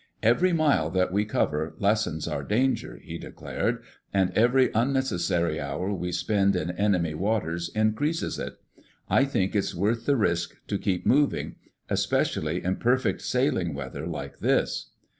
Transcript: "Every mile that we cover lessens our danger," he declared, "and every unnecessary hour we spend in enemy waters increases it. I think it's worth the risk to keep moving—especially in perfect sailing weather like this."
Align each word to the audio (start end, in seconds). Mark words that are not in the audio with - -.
"Every 0.23 0.51
mile 0.51 0.89
that 0.89 1.13
we 1.13 1.25
cover 1.25 1.75
lessens 1.77 2.27
our 2.27 2.41
danger," 2.41 2.97
he 3.03 3.19
declared, 3.19 3.83
"and 4.11 4.31
every 4.35 4.71
unnecessary 4.73 5.59
hour 5.59 5.93
we 5.93 6.11
spend 6.11 6.55
in 6.55 6.71
enemy 6.71 7.13
waters 7.13 7.69
increases 7.75 8.39
it. 8.39 8.55
I 9.11 9.25
think 9.25 9.55
it's 9.55 9.75
worth 9.75 10.07
the 10.07 10.15
risk 10.17 10.55
to 10.69 10.79
keep 10.79 11.05
moving—especially 11.05 12.63
in 12.63 12.77
perfect 12.77 13.21
sailing 13.21 13.75
weather 13.75 14.07
like 14.07 14.39
this." 14.39 14.89